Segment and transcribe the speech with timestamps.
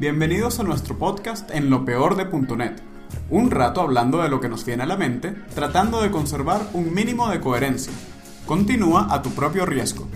[0.00, 2.24] Bienvenidos a nuestro podcast en lo peor de
[2.56, 2.80] .net.
[3.28, 6.94] Un rato hablando de lo que nos viene a la mente, tratando de conservar un
[6.94, 7.92] mínimo de coherencia.
[8.46, 10.08] Continúa a tu propio riesgo.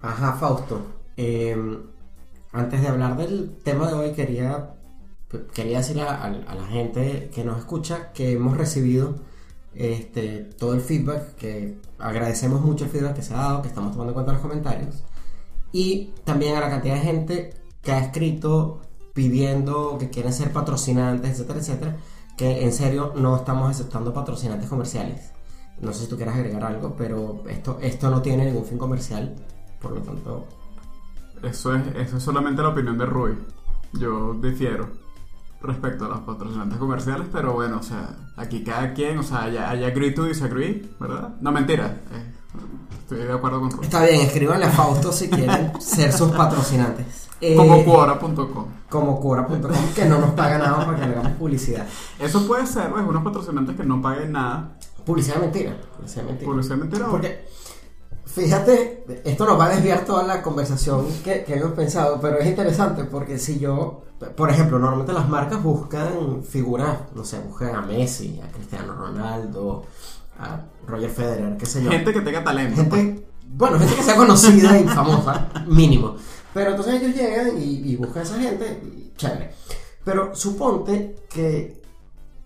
[0.00, 0.86] Ajá, Fausto.
[1.16, 1.56] Eh,
[2.52, 4.76] antes de hablar del tema de hoy, quería,
[5.52, 9.33] quería decirle a, a la gente que nos escucha que hemos recibido
[9.74, 13.92] este, todo el feedback, que agradecemos mucho el feedback que se ha dado, que estamos
[13.92, 15.02] tomando en cuenta los comentarios.
[15.72, 18.80] Y también a la cantidad de gente que ha escrito
[19.12, 21.96] pidiendo que quieren ser patrocinantes, etcétera, etcétera,
[22.36, 25.32] que en serio no estamos aceptando patrocinantes comerciales.
[25.80, 29.34] No sé si tú quieras agregar algo, pero esto, esto no tiene ningún fin comercial,
[29.80, 30.46] por lo tanto...
[31.42, 33.36] Eso es, eso es solamente la opinión de Rui.
[33.92, 35.03] Yo difiero
[35.64, 39.56] respecto a los patrocinantes comerciales, pero bueno, o sea, aquí cada quien, o sea, hay,
[39.56, 41.34] hay agree to disagree, ¿verdad?
[41.40, 42.00] No, mentira.
[42.12, 42.32] Eh,
[42.98, 43.82] estoy de acuerdo con.
[43.84, 47.28] Está bien, escríbanle a Fausto si quieren ser sus patrocinantes.
[47.40, 48.66] Eh, Como Quora.com.
[48.88, 51.86] como Quora.com, que no nos paga nada para que le hagamos publicidad.
[52.18, 54.76] Eso puede ser, pues, unos patrocinantes que no paguen nada.
[55.04, 55.76] Publicidad mentira.
[55.96, 56.50] Publicidad mentira.
[56.50, 57.06] Publicidad mentira.
[57.10, 57.46] Porque,
[58.24, 62.46] fíjate, esto nos va a desviar toda la conversación que, que hemos pensado, pero es
[62.46, 64.04] interesante porque si yo,
[64.36, 69.84] por ejemplo, normalmente las marcas buscan figuras, no sé, buscan a Messi, a Cristiano Ronaldo,
[70.38, 71.90] a Roger Federer, qué sé yo.
[71.90, 72.84] Gente que tenga talento.
[72.88, 73.02] pues.
[73.02, 76.16] Gente, bueno, gente que sea conocida y famosa, mínimo.
[76.52, 79.52] Pero entonces ellos llegan y, y buscan a esa gente, y chévere.
[80.04, 81.82] Pero suponte que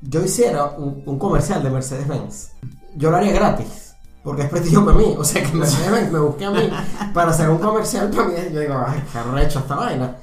[0.00, 2.52] yo hiciera un, un comercial de Mercedes-Benz.
[2.96, 5.14] Yo lo haría gratis, porque es prestigio para mí.
[5.18, 6.70] O sea, que Mercedes-Benz me busque a mí
[7.14, 8.34] para hacer un comercial para mí.
[8.52, 10.16] Yo digo, ay, qué arrecho esta vaina.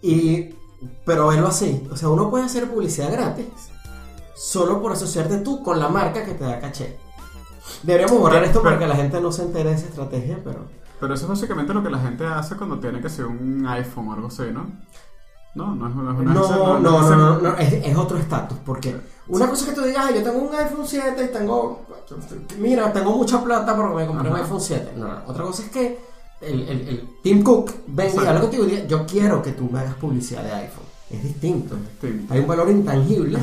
[0.00, 0.54] Y,
[1.04, 1.86] pero verlo así.
[1.90, 3.46] O sea, uno puede hacer publicidad gratis
[4.34, 6.98] solo por asociarte tú con la marca que te da caché.
[7.82, 10.66] Deberíamos borrar esto para que la gente no se entere de esa estrategia, pero...
[11.00, 14.08] Pero eso es básicamente lo que la gente hace cuando tiene que ser un iPhone
[14.08, 14.66] o algo así, ¿no?
[15.54, 16.12] No, no es una...
[16.12, 18.96] No, no, no, no, no, no, es, es otro estatus, porque
[19.28, 21.82] una cosa es que tú digas, "Ay, yo tengo un iPhone 7 y tengo,
[22.58, 24.92] mira, tengo mucha plata porque me compré un iPhone 7.
[24.96, 26.11] No, no, otra cosa es que
[26.42, 29.80] el, el, el Tim Cook venga habla contigo y diga, yo quiero que tú me
[29.80, 30.84] hagas publicidad de iPhone.
[31.10, 31.76] Es distinto.
[31.76, 32.32] distinto.
[32.34, 33.38] Hay un valor intangible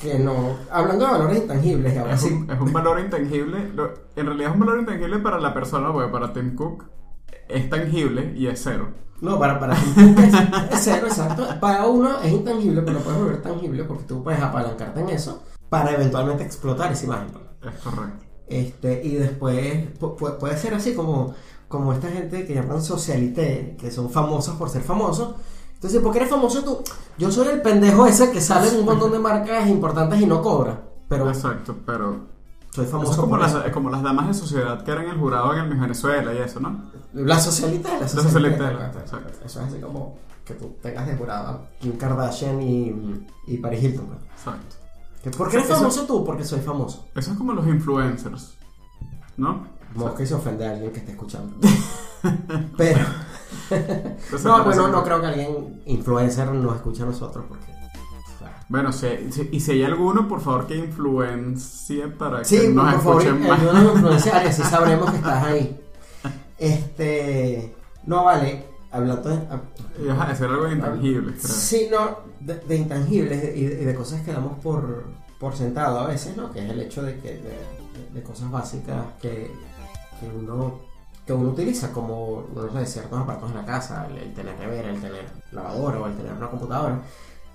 [0.00, 0.56] que no...
[0.70, 2.32] Hablando de valores intangibles, ahora Es sí...
[2.32, 3.58] un, es un valor intangible.
[4.16, 6.84] En realidad es un valor intangible para la persona, porque para Tim Cook
[7.48, 8.88] es tangible y es cero.
[9.20, 11.46] No, para, para Tim Cook es, es cero, exacto.
[11.60, 15.42] Para uno es intangible, pero lo puedes volver tangible porque tú puedes apalancarte en eso
[15.68, 17.28] para eventualmente explotar esa imagen.
[17.62, 18.24] Es correcto.
[18.48, 21.34] Este, y después pu- pu- puede ser así como,
[21.68, 25.34] como esta gente que llaman socialité, que son famosos por ser famosos.
[25.74, 26.78] Entonces, ¿por qué eres famoso tú?
[27.18, 30.42] Yo soy el pendejo ese que sale en un montón de marcas importantes y no
[30.42, 30.80] cobra.
[31.08, 32.26] Pero Exacto, pero...
[32.70, 33.64] soy famoso es como por las, eso.
[33.64, 36.38] es como las damas de sociedad que eran el jurado en el Miss Venezuela y
[36.38, 36.82] eso, ¿no?
[37.12, 38.98] La socialité, la socialité, socialité.
[39.00, 39.32] exacto.
[39.44, 43.82] Eso es así como que tú tengas de jurado a Kim Kardashian y, y Paris
[43.82, 44.06] Hilton.
[44.06, 44.20] pues.
[44.32, 44.76] Exacto.
[45.36, 46.24] ¿Por qué eres famoso tú?
[46.24, 47.06] Porque soy famoso.
[47.14, 48.56] Eso es como los influencers,
[49.36, 49.66] ¿no?
[49.94, 51.56] Mosca y se ofende a alguien que esté escuchando.
[52.76, 53.00] Pero...
[53.70, 54.92] Entonces, No, bueno, sí.
[54.92, 57.64] no creo que alguien influencer nos escuche a nosotros porque.
[58.68, 63.02] Bueno, si- y si hay alguno, por favor, que influencie para que Sí, nos por
[63.02, 63.60] favor, escuchen más.
[63.60, 65.80] ayúdanos a influenciar y así sabremos que estás ahí.
[66.58, 67.74] Este.
[68.06, 68.64] No, vale.
[68.90, 69.38] Hablando de.
[70.02, 71.54] Y vas a decir algo intangible, creo.
[71.54, 75.04] Sí, no, de, de intangibles y de, y de cosas que damos por,
[75.38, 76.50] por sentado a veces, ¿no?
[76.52, 77.28] Que es el hecho de que.
[77.34, 77.58] de,
[78.16, 79.50] de- cosas básicas que,
[80.20, 80.80] que uno.
[81.26, 84.90] que uno utiliza, como, no sé, ciertos aparatos en la casa, el, el tener nevera,
[84.90, 87.00] el tener lavadora o el tener una computadora.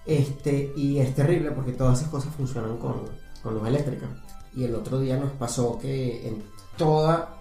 [0.06, 2.96] Este, y es terrible porque todas esas cosas funcionan con,
[3.44, 4.08] con luz eléctrica.
[4.56, 6.44] Y el otro día nos pasó que en
[6.78, 7.38] toda,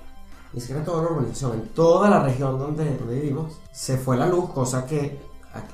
[0.52, 4.16] ni siquiera en toda la urbanización, en toda la región donde, donde vivimos, se fue
[4.16, 5.18] la luz, cosa que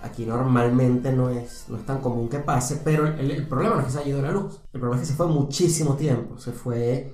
[0.03, 3.81] aquí normalmente no es, no es tan común que pase, pero el, el problema no
[3.81, 6.39] es que se haya ido la luz, el problema es que se fue muchísimo tiempo,
[6.39, 7.13] se fue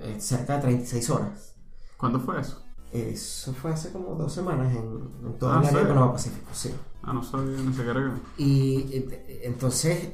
[0.00, 1.54] eh, cerca de 36 horas.
[1.96, 2.62] ¿Cuándo fue eso?
[2.92, 6.48] Eso fue hace como dos semanas en, en toda Ah, el área de Panamá Pacífico,
[6.52, 6.74] sí.
[7.02, 8.00] Ah, no sabía ni siquiera
[8.36, 8.42] que...
[8.42, 10.08] Y eh, entonces,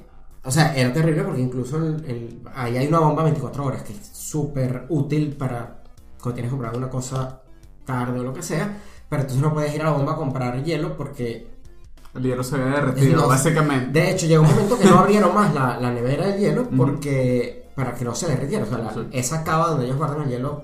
[0.45, 3.93] o sea, era terrible porque incluso el, el- ahí hay una bomba 24 horas que
[3.95, 5.83] es súper útil para
[6.21, 7.41] cuando tienes que comprar una cosa
[7.87, 10.63] tarde o lo que sea, pero entonces no puedes ir a la bomba a comprar
[10.63, 11.49] hielo porque,
[12.15, 13.99] El hielo se había derretido, No, básicamente.
[13.99, 17.66] de hecho, llegó un momento que no abrieron más la, la nevera del hielo porque,
[17.77, 19.07] para que no se derritiera, o sea, la- Sí.
[19.13, 20.63] esa cava donde ellos guardan el hielo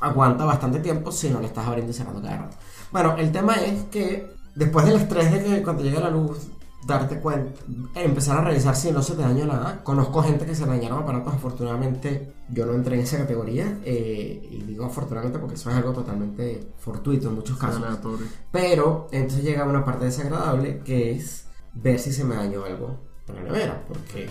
[0.00, 2.56] aguanta bastante tiempo si no le estás abriendo y cerrando cada rato.
[2.90, 6.48] Bueno, el tema es que después del estrés de que cuando llega la luz
[6.86, 7.60] darte cuenta,
[7.94, 9.84] empezar a revisar si no se te dañó nada.
[9.84, 14.62] Conozco gente que se dañaron aparatos, afortunadamente yo no entré en esa categoría, eh, y
[14.62, 17.82] digo afortunadamente porque eso es algo totalmente fortuito en muchos casos.
[17.84, 18.26] Aleatorio.
[18.50, 21.44] Pero entonces llega una parte desagradable que es
[21.74, 22.96] ver si se me dañó algo
[23.28, 24.30] en la nevera, porque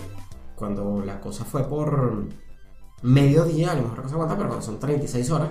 [0.60, 2.26] cuando la cosa fue por
[3.02, 5.48] mediodía, a lo mejor la cosa aguanta, pero cuando son 36 horas,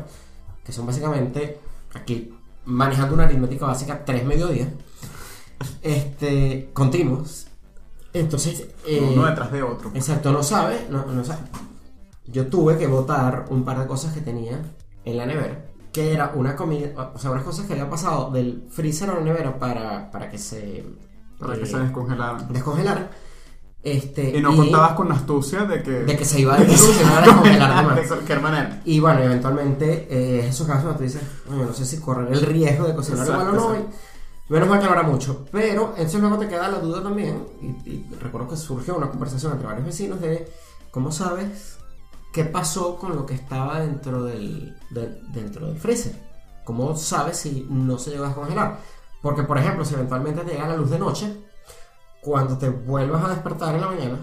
[0.63, 1.59] que son básicamente
[1.95, 2.31] aquí
[2.65, 4.69] manejando una aritmética básica, tres mediodías,
[5.81, 7.47] este, continuos.
[8.13, 9.91] Entonces, eh, Uno detrás de otro.
[9.95, 11.41] Exacto, no sabe, no, no sabe.
[12.25, 14.61] Yo tuve que botar un par de cosas que tenía
[15.05, 15.65] en la nevera.
[15.91, 19.21] Que era una comida, o sea, unas cosas que había pasado del freezer a la
[19.21, 20.85] nevera para, para que se
[21.39, 22.53] Para que eh, se descongelaran.
[22.53, 23.09] descongelaran.
[23.81, 25.91] Este, Y no contabas con la astucia de que.
[25.91, 28.81] de que se iba a iba a descongelar de cualquier manera.
[28.85, 32.41] Y bueno, eventualmente, eh, esos casos donde tú dices, "Oye, no sé si correr el
[32.41, 33.75] riesgo de cocinar igual o no.
[33.75, 33.83] y
[34.51, 35.45] Menos mal que no era mucho.
[35.51, 37.43] Pero entonces luego te queda la duda también.
[37.61, 40.51] Y, y recuerdo que surgió una conversación entre varios vecinos de
[40.91, 41.77] cómo sabes
[42.33, 46.13] qué pasó con lo que estaba dentro del, de- dentro del freezer.
[46.65, 48.79] ¿Cómo sabes si no se llegó a descongelar?
[49.21, 51.33] Porque, por ejemplo, si eventualmente te llega la luz de noche,
[52.21, 54.17] cuando te vuelvas a despertar en la mañana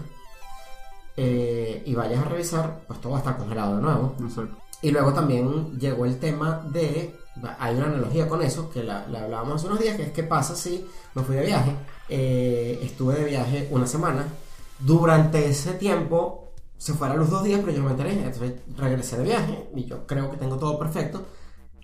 [1.15, 4.15] eh, y vayas a revisar, pues todo va a estar congelado de nuevo.
[4.33, 4.41] Sé.
[4.81, 7.15] Y luego también llegó el tema de.
[7.59, 10.23] Hay una analogía con eso, que la, la hablábamos hace unos días, que es qué
[10.23, 11.71] pasa si me fui de viaje.
[12.09, 14.25] eh, estuve de viaje una semana.
[14.79, 18.13] Durante ese tiempo se fue la luz dos días, pero yo no me enteré.
[18.13, 21.25] Entonces regresé de viaje y yo creo que tengo todo perfecto.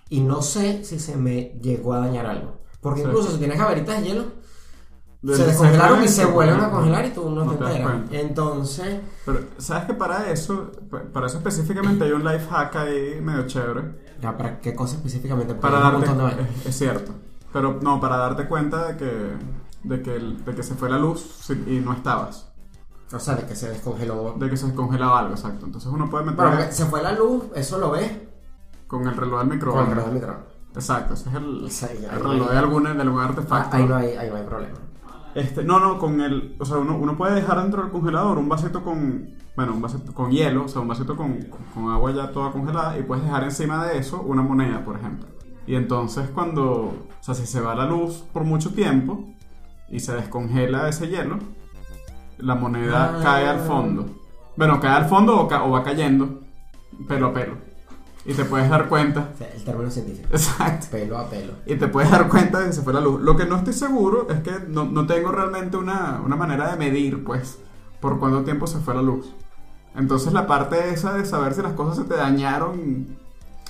[0.10, 2.60] Y no sé si se me llegó a dañar algo.
[2.82, 3.08] Porque Sí.
[3.08, 4.26] incluso si tienes gaveritas de hielo,
[5.26, 8.02] Se descongelaron y se vuelven a congelar y tú no, no te enteras.
[8.12, 13.20] Entonces, Pero, ¿sabes que para eso, pa- para eso específicamente hay un life hack ahí
[13.22, 14.04] medio chévere?
[14.22, 15.54] ya, ¿para qué cosa específicamente?
[15.56, 17.14] Porque Para darte, de es, es cierto.
[17.54, 19.38] Pero no, para darte cuenta de que,
[19.84, 22.50] de que, de que se fue la luz y no estabas.
[23.14, 24.36] O sea, de que se descongeló.
[24.38, 25.66] De que se descongelaba algo, exacto.
[25.66, 28.12] Entonces uno puede meter Bueno, se fue la luz, eso lo ves
[28.88, 29.90] con el reloj del con el microondas.
[29.90, 30.48] reloj del microondas.
[30.76, 33.78] Exacto, ese es el, Sí, el reloj hay- de, alguna, de algún Ah, artefacto.
[33.78, 34.78] ahí, no hay, ahí no hay problema.
[35.36, 36.56] Este, no, no, con el.
[36.60, 39.30] O sea, uno, uno puede dejar dentro del congelador un vasito con.
[39.56, 42.52] Bueno, un vasito con hielo, o sea, un vasito con, con, con agua ya toda
[42.52, 45.28] congelada, y puedes dejar encima de eso una moneda, por ejemplo.
[45.68, 46.66] Y entonces, cuando.
[46.66, 49.24] O sea, si se va la luz por mucho tiempo
[49.90, 51.38] y se descongela ese hielo,
[52.38, 53.20] la moneda Ah.
[53.24, 54.06] cae al fondo.
[54.58, 56.42] Bueno, cae al fondo o, ca- o va cayendo
[57.08, 57.56] pelo a pelo.
[58.26, 59.30] Y te puedes dar cuenta.
[59.34, 60.30] O sea, el término científico.
[60.32, 60.88] Exacto.
[60.92, 61.54] Pelo a pelo.
[61.66, 63.22] Y te puedes dar cuenta de que se fue la luz.
[63.22, 66.78] Lo que no estoy seguro es que no, no tengo realmente una, una manera de
[66.78, 67.58] medir, pues,
[68.00, 69.34] por cuánto tiempo se fue la luz.
[69.96, 73.18] Entonces la parte esa de saber si las cosas se te dañaron,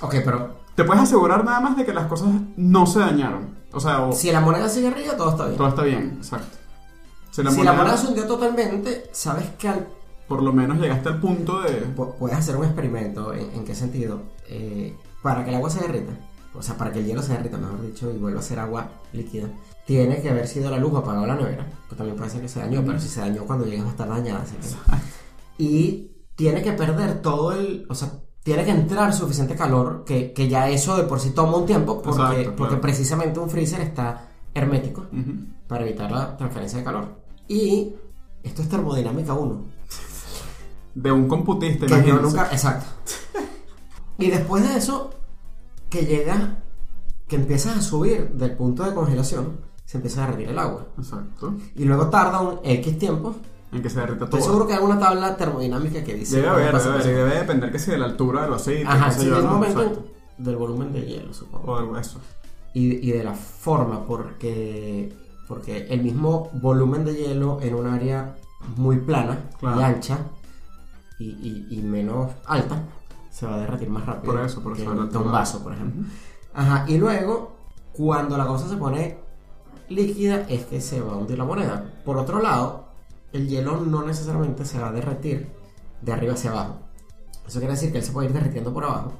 [0.02, 3.54] Ok, pero te puedes asegurar nada más de que las cosas no se dañaron.
[3.72, 5.56] O sea, o- si la moneda sigue arriba, todo está bien.
[5.58, 6.56] todo está bien, exacto.
[7.30, 9.86] Si la si moneda, la moneda se hundió totalmente, sabes que al-
[10.28, 11.86] por lo menos llegaste al punto de...
[11.94, 13.34] pu- puedes hacer un experimento.
[13.34, 14.22] ¿En, en qué sentido?
[14.48, 16.12] Eh, para que el agua se derrita,
[16.54, 18.88] o sea, para que el hielo se derrita, mejor dicho, y vuelva a ser agua
[19.12, 19.48] líquida,
[19.86, 22.48] tiene que haber sido la luz o apagado la nevera, que también puede ser que
[22.48, 25.62] se dañó, pero si se dañó cuando llegas va a estar dañada, así que...
[25.62, 27.86] Y tiene que perder todo el...
[27.88, 28.12] O sea,
[28.42, 32.02] tiene que entrar suficiente calor, que, que ya eso de por sí toma un tiempo,
[32.02, 32.56] porque, Exacto, claro.
[32.56, 35.06] porque precisamente un freezer está hermético
[35.66, 37.08] para evitar la transferencia de calor.
[37.48, 37.94] Y
[38.42, 39.64] esto es termodinámica 1.
[40.94, 42.22] De un computista, Que yo imagínense.
[42.22, 42.48] nunca.
[42.52, 42.86] Exacto.
[44.18, 45.10] Y después de eso,
[45.90, 46.58] que llega,
[47.28, 50.86] que empiezas a subir del punto de congelación, se empieza a derretir el agua.
[50.98, 51.54] Exacto.
[51.74, 53.34] Y luego tarda un X tiempo.
[53.72, 54.38] En que se derrita todo.
[54.38, 56.36] Estoy seguro que hay una tabla termodinámica que dice.
[56.36, 58.86] Debe haber, debe, haber, y debe depender que si de la altura de los aceites,
[58.88, 59.42] Ajá, sí, ¿no?
[59.42, 60.04] momento
[60.38, 61.72] del volumen de hielo, supongo.
[61.72, 62.20] O eso.
[62.72, 65.12] y, y de la forma, porque,
[65.48, 68.36] porque el mismo volumen de hielo en un área
[68.76, 69.80] muy plana Claro.
[69.80, 70.18] y ancha
[71.18, 72.82] y, y- y menos alta
[73.34, 76.04] se va a derretir más rápido Por eso, por que eso, un- vaso, por ejemplo.
[76.54, 77.56] Ajá, y luego,
[77.92, 79.18] cuando la cosa se pone
[79.88, 81.84] líquida, es que se va a hundir la moneda.
[82.04, 82.84] Por otro lado,
[83.32, 85.50] el hielo no necesariamente se va a derretir
[86.00, 86.78] de arriba hacia abajo.
[87.44, 89.14] Eso quiere decir que él se puede ir derritiendo por abajo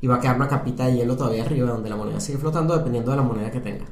[0.00, 2.74] y va a quedar una capita de hielo todavía arriba donde la moneda sigue flotando
[2.76, 3.90] dependiendo de la moneda que tengas.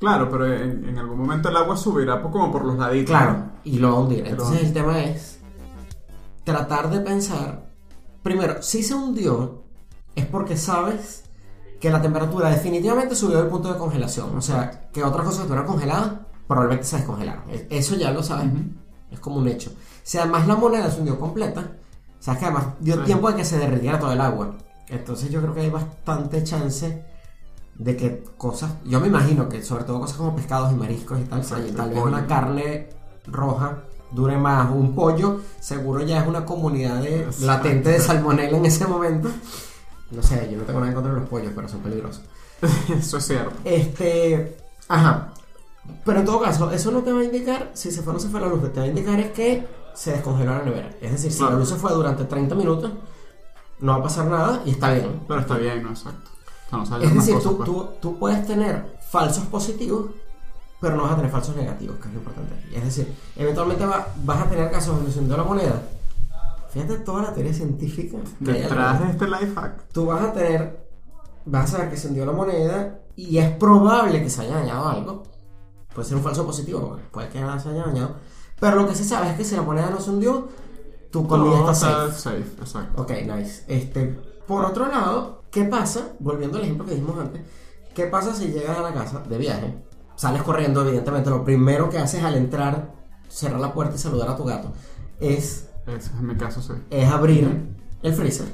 [0.00, 3.10] Claro, pero en, en algún momento el agua subirá como por los laditos.
[3.16, 4.26] Claro, y lo va a hundir.
[4.26, 5.38] Entonces el tema es
[6.44, 7.71] tratar de pensar,
[8.22, 9.62] primero, si se hundió
[10.14, 11.24] es porque sabes
[11.80, 14.36] que la temperatura definitivamente subió del punto de congelación.
[14.36, 16.12] O sea, que otras cosas que estuvieran congeladas
[16.46, 17.42] probablemente se descongelaron.
[17.50, 18.50] E- Eso ya lo sabes.
[19.10, 19.72] Es como un hecho.
[20.02, 21.72] Si además la moneda se hundió completa,
[22.20, 23.02] sabes que además dio Sí.
[23.04, 24.54] tiempo de que se derritiera todo el agua.
[24.88, 27.04] Entonces yo creo que hay bastante chance
[27.74, 31.24] de que cosas, yo me imagino que sobre todo cosas como pescados y mariscos y
[31.24, 32.90] tal, Exacto, tal vez una carne
[33.26, 38.66] roja dure más, un pollo seguro ya es una comunidad de latente de salmonela en
[38.66, 39.28] ese momento.
[40.10, 42.22] No sé, yo no tengo nada en contra de los pollos, pero son peligrosos.
[42.90, 43.52] Eso es cierto.
[43.64, 44.56] Este,
[44.88, 45.32] ajá.
[46.04, 48.20] Pero en todo caso, eso no te va a indicar si se fue o no
[48.20, 48.62] se fue la luz.
[48.62, 50.90] Lo que te va a indicar es que se descongeló la nevera.
[51.00, 51.54] Es decir, si Claro.
[51.54, 52.92] la luz se fue durante 30 minutos,
[53.80, 55.22] no va a pasar nada y está bien.
[55.26, 55.90] Pero está bien, ¿no?
[55.90, 56.30] Exacto.
[56.70, 57.66] No Es decir, cosas, tú, pues.
[57.68, 60.06] tú, tú puedes tener falsos positivos,
[60.82, 62.74] pero no vas a tener falsos negativos, que es lo importante aquí.
[62.74, 65.80] Es decir, eventualmente va- vas a tener casos donde se hundió la moneda.
[66.70, 68.18] Fíjate toda la teoría científica.
[68.40, 69.84] Detrás de este life hack.
[69.92, 70.86] Tú vas a tener,
[71.46, 74.88] vas a saber que se hundió la moneda y es probable que se haya dañado
[74.88, 75.22] algo.
[75.94, 78.16] Puede ser un falso positivo, puede que nada se haya dañado.
[78.58, 80.48] Pero lo que se sabe es que si la moneda no se hundió,
[81.10, 82.18] tu comida Todo está safe.
[82.18, 83.02] safe, exacto.
[83.02, 83.64] Ok, nice.
[83.68, 86.12] Este, por otro lado, ¿qué pasa?
[86.20, 87.42] Volviendo al ejemplo que dijimos antes,
[87.94, 89.74] ¿qué pasa si llegas a la casa de viaje?
[90.22, 92.92] Sales corriendo, evidentemente, lo primero que haces al entrar,
[93.28, 94.70] cerrar la puerta y saludar a tu gato,
[95.18, 96.74] es, Ese es en mi caso, sí.
[96.90, 97.74] es abrir
[98.04, 98.46] el freezer,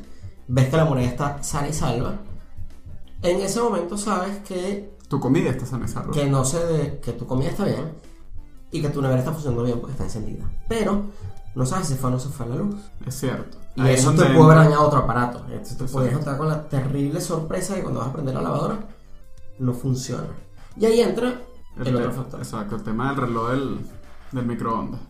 [0.46, 2.14] ves que la moneda está sana y salva.
[3.20, 6.10] En ese momento sabes que, Tu comida está sana y salva.
[6.14, 7.92] que no se de- que tu comida está bien
[8.70, 10.50] y que tu nevera está funcionando bien porque está encendida.
[10.70, 11.02] Pero
[11.54, 12.76] no sabes si fue o no se fue la luz.
[13.04, 13.58] Es cierto.
[13.76, 15.44] Y Ahí es eso te puede haber dañado otro aparato.
[15.50, 18.78] Entonces te puedes encontrar con la terrible sorpresa de cuando vas a prender la lavadora
[19.58, 20.28] no funciona.
[20.78, 21.42] Y ahí entra
[21.86, 22.40] el, te- factor.
[22.40, 23.78] Exacto, el tema del reloj del,
[24.32, 25.00] del microondas.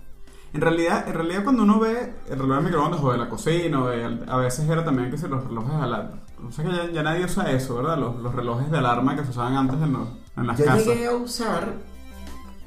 [0.52, 3.82] En realidad, en realidad cuando uno ve el reloj del microondas o de la cocina,
[3.82, 6.20] o de- a veces era también que si los relojes de alarma.
[6.46, 7.98] O sea que ya, ya nadie usa eso, ¿verdad?
[7.98, 10.86] Los, los relojes de alarma que se usaban antes en, los- en las Yo casas.
[10.86, 11.74] llegué a usar,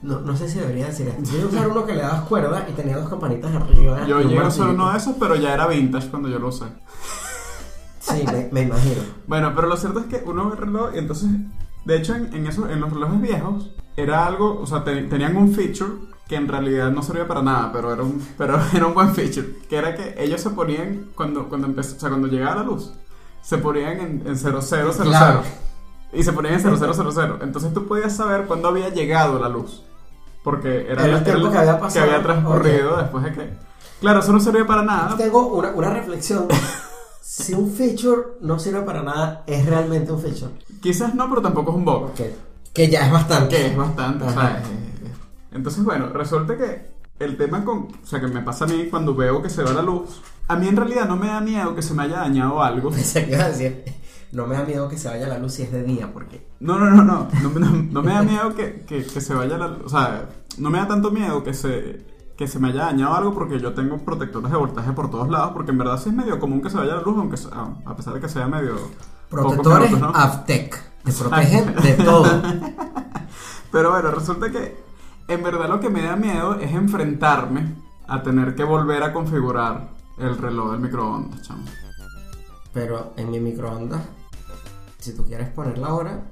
[0.03, 2.22] no, no sé si debería decir esto, yo llegué a usar uno que le dabas
[2.24, 4.05] cuerda y tenía dos campanitas arriba.
[4.05, 6.65] Yo llegué a usar uno de esos, pero ya era vintage cuando yo lo usé.
[8.00, 9.01] Sí, me, me imagino.
[9.27, 11.29] Bueno, pero lo cierto es que uno ve el reloj y entonces,
[11.86, 15.36] de hecho, en, en, eso, en los relojes viejos era algo, o sea, te- tenían
[15.38, 15.91] un feature
[16.27, 19.55] que en realidad no servía para nada, pero era un, pero era un buen feature,
[19.69, 22.93] que era que ellos se ponían, cuando, cuando empezó, o sea, cuando llegaba la luz,
[23.41, 24.62] se ponían en, en 0000
[25.03, 25.41] Claro.
[26.13, 27.41] y se ponían en 0000.
[27.41, 29.83] Entonces tú podías saber cuándo había llegado la luz,
[30.43, 32.05] porque era Era el tiempo que había pasado.
[32.05, 33.71] que había transcurrido después de que...
[34.00, 35.15] Claro, eso no servía para nada.
[35.17, 36.48] Tengo una, una reflexión.
[37.21, 40.51] Si un feature no sirve para nada, es realmente un feature.
[40.81, 42.13] Quizás no, pero tampoco es un bug.
[42.13, 42.36] Que,
[42.73, 43.55] que ya es bastante.
[43.57, 45.11] Que es bastante, sea, eh,
[45.51, 47.77] Entonces, bueno, resulta que el tema con.
[48.03, 50.21] O sea, que me pasa a mí cuando veo que se va la luz.
[50.47, 52.89] A mí en realidad no me da miedo que se me haya dañado algo.
[52.91, 53.83] Pensé que iba a decir,
[54.31, 56.77] no me da miedo que se vaya la luz si es de día, porque No,
[56.79, 57.27] no, no, no.
[57.43, 59.81] No, no- no me da miedo que, que- que se vaya la luz.
[59.85, 62.05] O sea, no me da tanto miedo que se,
[62.37, 65.51] que se me haya dañado algo porque yo tengo protectores de voltaje por todos lados.
[65.53, 67.37] Porque en verdad sí es medio común que se vaya la luz, aunque
[67.85, 68.75] a pesar de que sea medio.
[69.31, 70.09] Protectores ¿no?
[70.09, 72.25] Avtec te protegen de todo.
[73.71, 74.77] Pero bueno, resulta que
[75.27, 77.73] en verdad lo que me da miedo es enfrentarme
[78.07, 81.63] a tener que volver a configurar el reloj del microondas, chamo.
[82.73, 84.01] Pero en mi microondas,
[85.00, 86.29] si tú quieres poner la hora,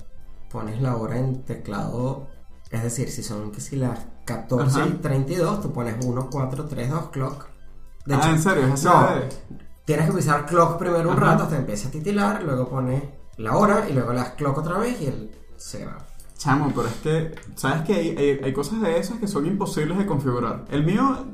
[0.51, 2.27] pones la hora en teclado.
[2.69, 4.91] Es decir, si son que si las 14 y Ajá.
[5.01, 7.47] 32, tú pones 1, 4, 3, 2, clock.
[8.05, 8.67] De ah, hecho, ¿en serio?
[8.67, 9.07] ¿Es no.
[9.89, 11.31] Tienes que utilizar clock primero un Ajá.
[11.31, 13.01] rato hasta que empiece a titilar, luego pones
[13.37, 16.05] la hora y luego las clock otra vez y él se graba.
[16.37, 19.97] Chamo, pero es que, ¿sabes que hay, hay, hay cosas de esas que son imposibles
[19.97, 20.65] de configurar?
[20.69, 21.25] El mío,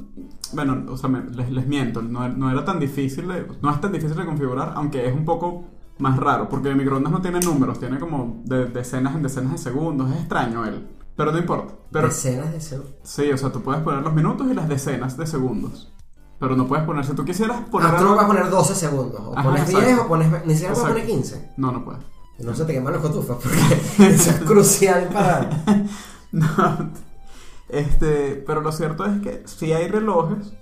[0.54, 3.82] bueno, o sea, me- les, les miento, no, no era tan difícil de, no es
[3.82, 5.66] tan difícil de configurar, aunque es un poco
[5.98, 9.58] más raro, porque el microondas no tiene números, tiene como de decenas en decenas de
[9.58, 11.74] segundos, es extraño él, pero no importa.
[11.92, 12.94] Pero Decenas de segundos.
[13.04, 15.92] Sí, o sea, tú puedes poner los minutos y las decenas de segundos.
[16.40, 17.90] Pero no puedes poner, si tú quisieras poner...
[17.94, 19.22] Ah, tú no a poner 12 segundos.
[19.22, 19.86] O Ajá, pones exacto.
[19.88, 20.46] 10 o pones.
[20.46, 21.54] Ni siquiera puedes poner 15.
[21.58, 22.02] No, no puedes.
[22.40, 25.50] No se te queman los cotufas porque eso es crucial para.
[26.32, 26.46] No.
[27.70, 30.54] Este, pero lo cierto es que sí hay relojes,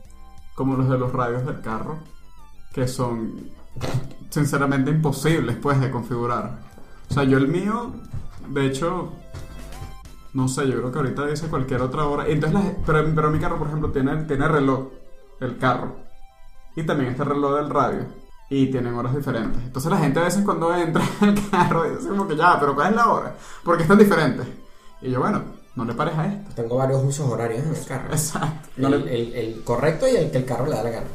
[0.56, 1.98] como los de los radios del carro,
[2.74, 3.50] que son
[4.30, 6.60] sinceramente imposibles, pues, de configurar.
[7.10, 7.92] O sea, yo el mío,
[8.50, 9.12] de hecho,
[10.34, 12.28] no sé, yo creo que ahorita dice cualquier otra hora.
[12.28, 14.90] Entonces, las- pero, pero mi carro, por ejemplo, tiene, tiene reloj,
[15.44, 15.96] el carro.
[16.76, 18.06] Y también este reloj del radio.
[18.50, 19.62] Y tienen horas diferentes.
[19.64, 22.90] Entonces la gente a veces cuando entra al carro dice como que ya, pero ¿cuál
[22.92, 23.36] es la hora?
[23.64, 24.46] Porque están diferentes.
[25.02, 25.42] Y yo, bueno,
[25.76, 26.52] no le pares a esto.
[26.56, 28.10] Tengo varios usos horarios en el carro.
[28.12, 28.70] Exacto.
[28.78, 31.08] No El, le, el- el correcto y el que el carro le da la gana.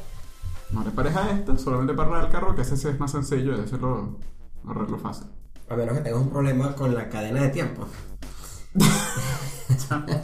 [0.70, 3.56] no le pares a esto, solamente para el carro, que ese sí es más sencillo
[3.56, 4.16] y ese lo,
[4.64, 5.26] lo fácil.
[5.70, 7.86] A menos que tengas un problema con la cadena de tiempo.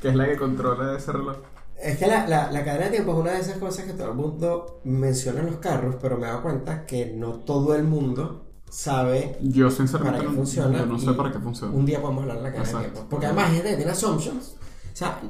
[0.00, 1.36] Que es la que controla ese reloj.
[1.82, 4.08] Es que la, la- la cadena de tiempo es una de esas cosas que todo
[4.10, 7.84] el mundo menciona en los carros, pero me he dado cuenta que no todo el
[7.84, 10.78] mundo sabe Yo sinceramente para qué funciona.
[10.78, 11.72] yo no sé para qué funciona.
[11.74, 12.78] Un día podemos hablar de la de Exacto.
[12.90, 13.06] tiempo.
[13.10, 14.56] Porque además es de tiene assumptions.
[14.92, 15.20] O sea,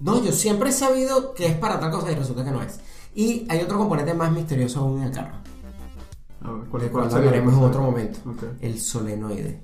[0.00, 2.80] no, yo siempre he sabido que es para tal cosa y resulta que no es.
[3.14, 5.36] Y hay otro componente más misterioso aún en el carro.
[6.42, 8.20] A ver, ¿cuál, De cuál hablaremos en otro momento.
[8.30, 8.42] Ok.
[8.60, 9.60] El solenoide.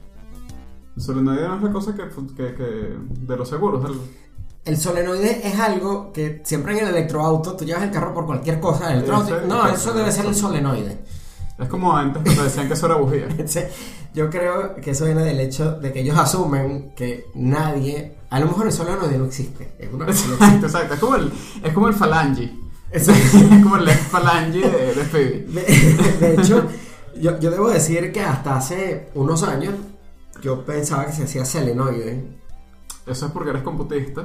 [0.97, 2.65] El solenoide no es la cosa que, que, que
[3.21, 3.85] de los seguros.
[3.91, 4.24] el-
[4.65, 8.61] El solenoide es algo que siempre en el electroauto, tú llevas el carro por cualquier
[8.61, 8.93] cosa.
[8.93, 10.99] El electroauto- no, eso debe ser el solenoide.
[11.59, 13.29] es como antes cuando decían que eso era bujía.
[14.15, 18.15] Yo creo que eso viene del hecho de que ellos asumen que nadie.
[18.31, 19.75] A lo mejor el solenoide no existe.
[19.79, 20.95] Es una no Exacto, exacto.
[20.95, 22.55] Es como el, es como el falange.
[22.93, 23.09] es
[23.63, 25.47] como el falange de, de Phoebe.
[25.49, 25.63] De,
[26.21, 26.67] de hecho,
[27.21, 29.75] yo, yo debo decir que hasta hace unos años
[30.43, 32.39] yo pensaba que se hacía selenoide.
[33.07, 34.25] Eso es porque eres computista.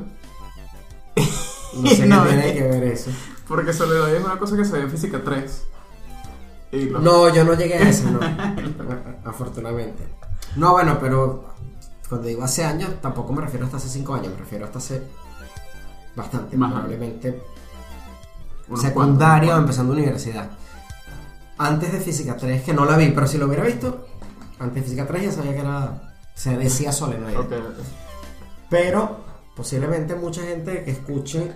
[1.76, 2.54] No sé No, qué tiene eh.
[2.54, 3.12] que ver eso.
[3.48, 5.64] Porque solenoide es una cosa que se ve en física 3.
[6.72, 8.20] Y los- No, yo no llegué a eso, no.
[9.26, 10.08] Afortunadamente.
[10.56, 11.54] No, bueno, pero
[12.08, 15.04] cuando digo hace años, tampoco me refiero hasta hace 5 años, me refiero hasta hace
[16.16, 17.44] bastante, Más probablemente
[18.68, 20.50] unos secundaria o empezando universidad.
[21.58, 24.08] Antes de Física 3, que no la vi, pero si lo hubiera visto,
[24.60, 26.14] antes de Física 3 ya sabía que era.
[26.36, 27.38] Se decía solenoide.
[27.38, 27.86] Ok, ok.
[28.70, 29.18] Pero
[29.56, 31.54] posiblemente mucha gente que escuche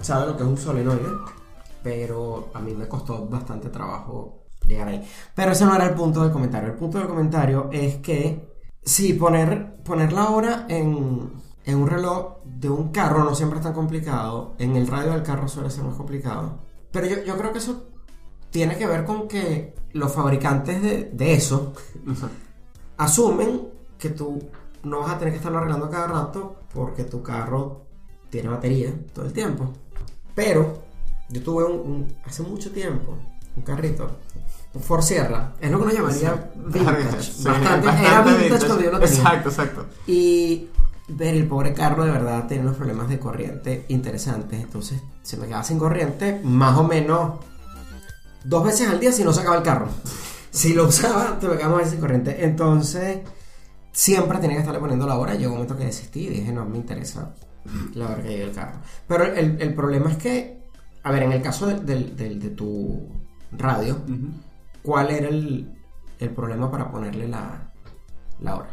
[0.00, 1.08] sabe lo que es un solenoide,
[1.82, 5.08] pero a mí me costó bastante trabajo llegar ahí.
[5.34, 6.70] Pero ese no era el punto del comentario.
[6.70, 8.48] El punto del comentario es que
[8.82, 11.32] si poner, poner la hora en,
[11.64, 15.22] en un reloj de un carro no siempre es tan complicado, en el radio del
[15.22, 16.58] carro suele ser más complicado.
[16.90, 17.88] Pero yo, yo creo que eso
[18.50, 21.72] tiene que ver con que los fabricantes de, de eso
[22.96, 24.40] asumen que tú
[24.84, 27.86] no vas a tener que estarlo arreglando cada rato porque tu carro
[28.30, 29.72] tiene batería todo el tiempo.
[30.34, 30.82] Pero
[31.30, 33.16] yo tuve un, un- hace mucho tiempo
[33.56, 34.08] un carrito,
[34.74, 37.22] un Ford Sierra, es lo que uno llamaría vintage.
[37.32, 38.66] Sí, bastante, bastante era vintage, vintage.
[38.66, 39.14] cuando yo lo tenía.
[39.16, 39.86] Exacto, exacto.
[40.06, 40.68] Y
[41.08, 44.60] ver el pobre carro de verdad tenía unos problemas de corriente interesantes.
[44.60, 47.40] Entonces se me quedaba sin corriente más o menos
[48.44, 49.88] dos veces al día si no sacaba el carro.
[50.50, 52.42] Si lo usaba, te me quedaba más sin corriente.
[52.44, 53.18] Entonces
[53.98, 55.34] siempre tenía que estarle poniendo la hora.
[55.34, 57.34] Llegó un momento que desistí y dije, no me interesa
[57.94, 58.78] la hora que llegue el carro.
[59.08, 60.62] Pero el, el problema es que,
[61.02, 63.08] a ver, en el caso del- del- de tu
[63.52, 63.96] radio.
[64.82, 65.68] ¿cuál era el,
[66.20, 67.72] el problema para ponerle la,
[68.40, 68.70] la hora?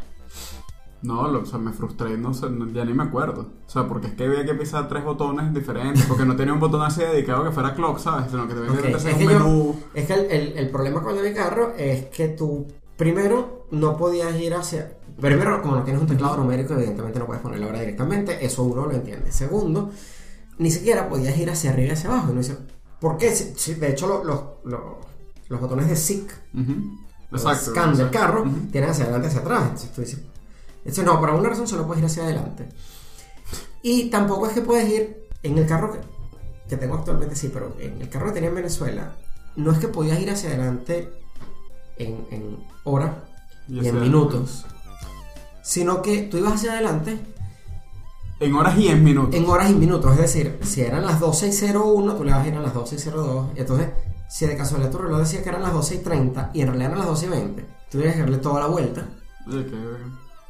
[1.02, 3.50] No, lo- o sea, me frustré, no sé, no- ya ni me acuerdo.
[3.66, 6.60] O sea, porque es que había que pisar tres botones diferentes, porque no tenía un
[6.60, 8.30] botón así dedicado que fuera clock, ¿sabes?
[8.30, 9.76] Sino que te Ok, que es hacer un que yo- menú.
[9.92, 13.96] Es que el, el- el problema con el de carro es que tú, primero, no
[13.96, 14.92] podías ir hacia.
[15.20, 18.62] Primero, como no tienes un teclado numérico, evidentemente no puedes poner la hora directamente, eso
[18.64, 19.32] uno lo entiende.
[19.32, 19.90] Segundo,
[20.58, 22.28] ni siquiera podías ir hacia arriba y hacia abajo.
[22.28, 22.56] Y uno dice,
[23.00, 23.30] ¿por qué?
[23.30, 24.98] De hecho, lo- lo- lo-
[25.48, 26.74] los botones de SIC, Ujú.
[27.30, 27.70] los Exacto.
[27.70, 28.68] scan del carro, Ujú.
[28.70, 29.62] tienen hacia adelante y hacia atrás.
[29.62, 30.20] Entonces tú dices,
[30.78, 32.68] entonces, no, por alguna razón solo puedes ir hacia adelante.
[33.82, 35.98] Y tampoco es que puedes ir en el carro que,
[36.68, 39.12] que tengo actualmente, sí, pero en el carro que tenía en Venezuela,
[39.56, 41.10] no es que podías ir hacia adelante
[41.98, 43.24] en, en hora
[43.68, 44.64] y, hacia- en minutos,
[45.62, 47.18] sino que tú ibas hacia adelante
[48.40, 49.34] En horas y en minutos.
[49.34, 50.12] en horas y minutos.
[50.12, 53.48] Es decir, si eran las 12.01, tú le vas a ir a las 12.02.
[53.56, 53.88] Y entonces,
[54.28, 57.22] si de casualidad tu reloj decía que eran las 12.30 y en realidad eran las
[57.22, 57.54] 12.20,
[57.90, 59.02] tú tienes que darle toda la vuelta.
[59.48, 59.66] Que-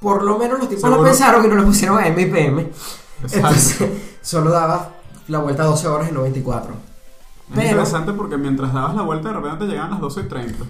[0.01, 1.03] Por lo menos los tipos Seguro.
[1.03, 2.61] lo pensaron y no le pusieron a MPM.
[3.23, 3.37] Exacto.
[3.37, 3.89] Entonces,
[4.21, 4.89] solo dabas
[5.29, 6.73] la vuelta 12 horas y no 24.
[6.73, 6.79] Es
[7.55, 10.65] Pero, interesante porque mientras dabas la vuelta de repente te llegaban las 12 y 30.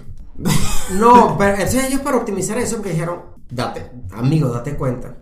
[0.93, 5.17] No, pero entonces ellos para optimizar eso que dijeron, date, amigo, date cuenta.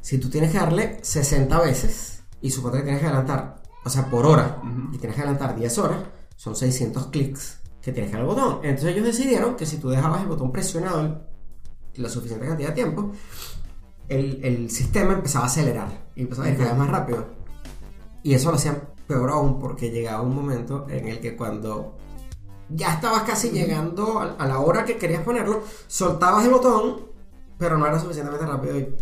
[0.00, 4.06] Si tú tienes que darle 60 veces y suponte que tienes que adelantar, o sea,
[4.10, 4.94] por hora, Ujú.
[4.94, 5.98] y tienes que adelantar 10 horas,
[6.36, 8.60] son 600 clics que tienes que dar al botón.
[8.62, 11.22] Entonces ellos decidieron que si tú dejabas el botón presionado
[11.94, 13.12] la suficiente cantidad de tiempo,
[14.08, 17.26] el, el sistema empezaba a acelerar y empezaba a ir cada vez más rápido.
[18.22, 21.96] Y eso lo hacían peor aún porque llegaba un momento en el que cuando
[22.68, 26.96] ya estabas casi llegando a, a la hora que querías ponerlo, soltabas el botón,
[27.58, 28.94] pero no era suficientemente rápido y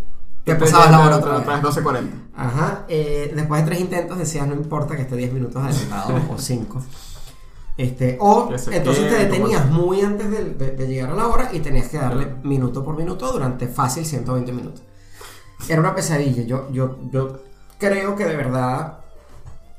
[0.45, 1.47] te pasabas la hora otra vez.
[1.47, 1.63] vez.
[1.85, 2.11] 12.40.
[2.35, 6.39] Ajá, eh, después de tres intentos decías no importa que esté 10 minutos adelantado o
[6.39, 6.83] 5.
[7.77, 11.61] Este, o entonces te detenías muy antes de, de- de llegar a la hora y
[11.61, 14.83] tenías que darle minuto por minuto durante fácil 120 minutos.
[15.69, 16.43] Era una pesadilla.
[16.43, 17.41] Yo, yo, yo
[17.79, 19.00] creo que de verdad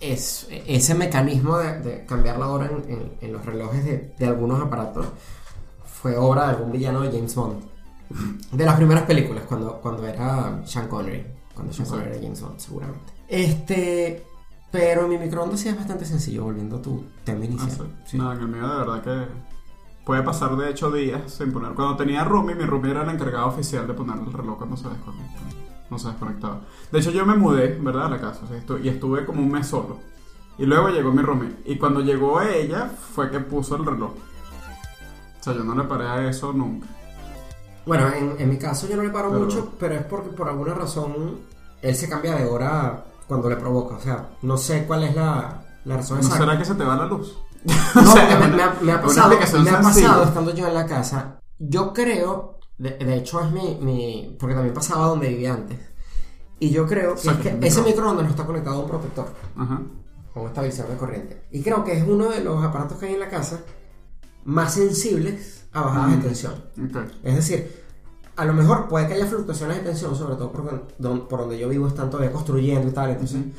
[0.02, 4.26] es, ese mecanismo de, de cambiar la hora en, en- en los relojes de, de
[4.28, 5.06] algunos aparatos
[5.86, 7.64] fue obra de algún villano de James Bond.
[8.52, 11.26] De las primeras películas, cuando, cuando era Sean Connery.
[11.54, 13.14] Cuando Sean Connery era James Bond, seguramente.
[13.28, 14.26] Este.
[14.72, 17.72] Pero mi microondas sí es bastante sencillo, volviendo a tu tema Ah, inicial.
[17.72, 17.84] sí.
[18.12, 18.18] Sí.
[18.18, 19.28] No, en el mío de verdad que
[20.06, 21.74] puede pasar de hecho días sin poner.
[21.74, 24.88] Cuando tenía roomie, mi roomie era el encargado oficial de poner el reloj cuando se
[24.90, 25.48] desconectaba.
[25.92, 26.62] No se desconectaba.
[26.92, 28.06] De hecho, yo me mudé, ¿verdad?
[28.08, 28.42] A la casa.
[28.46, 30.00] o sea, estu- y estuve como un mes solo.
[30.58, 31.56] Y luego llegó mi roomie.
[31.66, 34.12] Y cuando llegó ella, fue que puso el reloj.
[34.12, 36.88] O sea, yo no le paré a eso nunca.
[37.86, 40.48] Bueno, en, en mi caso yo no le paro Pero- mucho, pero es porque por
[40.48, 41.40] alguna razón
[41.82, 43.96] él se cambia de hora cuando le provoca.
[43.96, 46.46] O sea, no sé cuál es la, la razón ¿No exacta.
[46.46, 47.38] será que se te va la luz?
[47.96, 49.30] No, O sea, me, me ha, me ha pasado,
[49.62, 51.40] me ha pasado estando yo en la casa.
[51.60, 55.78] Yo creo, de, de hecho es mi, mi- porque también pasaba donde vivía antes.
[56.60, 58.24] Y yo creo O que, sea, es que es ese microondas.
[58.26, 59.82] no está conectado a un protector Ajá.
[60.34, 61.44] con estabilizador de corriente.
[61.52, 63.60] Y creo que es uno de los aparatos que hay en la casa
[64.46, 66.16] más sensibles a bajadas Mm.
[66.22, 66.54] de tensión.
[66.90, 66.98] Ok.
[67.24, 67.82] Es decir,
[68.36, 71.58] a lo mejor puede que haya fluctuaciones de tensión, sobre todo porque don- por donde
[71.60, 73.10] yo vivo están todavía construyendo y tal.
[73.12, 73.50] Entonces, Ujú.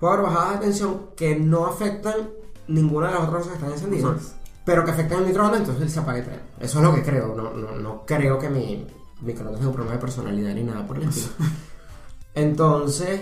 [0.00, 2.30] puede haber bajadas de tensión que no afectan
[2.68, 4.34] ninguna de las otras cosas que están encendidas.
[4.64, 6.42] Pero que afectan el microondas, entonces él se apaga y prende.
[6.60, 7.34] Eso es lo que creo.
[7.34, 8.86] No, no, no creo que mi
[9.22, 11.34] microondas tenga un problema de personalidad ni nada por el estilo.
[12.34, 13.20] Entonces,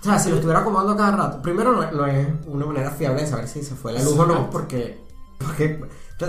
[0.00, 3.22] o sea, si lo estuviera acomodando cada rato, primero no, no es una manera fiable
[3.22, 4.50] de saber si se fue la luz o no, Exacto.
[4.50, 5.00] porque,
[5.38, 5.84] porque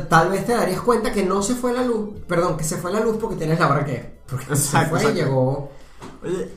[0.08, 2.92] tal vez te darías cuenta que no se fue la luz, perdón, que se fue
[2.92, 4.06] la luz porque tienes la hora que es.
[4.30, 5.20] Porque se Exacto, fue y exacto.
[5.26, 5.72] llegó.
[6.24, 6.50] Oye,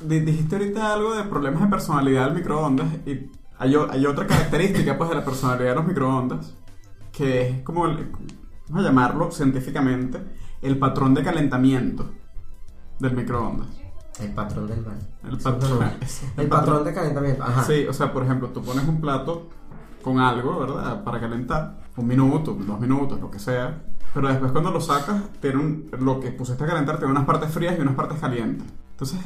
[0.00, 4.98] di- dijiste ahorita algo de problemas de personalidad del microondas y hay, hay otra característica
[4.98, 6.52] pues de la personalidad de los microondas
[7.16, 8.10] que es como, el-
[8.68, 10.20] vamos a llamarlo científicamente,
[10.62, 12.10] el patrón de calentamiento
[12.98, 13.68] del microondas.
[14.20, 14.98] El patrón del mal.
[15.30, 15.96] El patrón, normal.
[16.36, 17.42] El patrón de calentamiento.
[17.42, 17.62] Ajá.
[17.64, 19.48] Sí, o sea, por ejemplo, tú pones un plato
[20.02, 21.04] con algo, ¿verdad?
[21.04, 23.82] Para calentar, un minuto, dos minutos, lo que sea.
[24.14, 27.50] Pero después cuando lo sacas, tiene un- lo que pusiste a calentar tiene unas partes
[27.50, 28.66] frías y unas partes calientes.
[28.92, 29.18] Entonces,